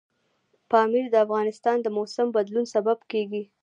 [0.71, 3.43] پامیر د افغانستان د موسم د بدلون سبب کېږي.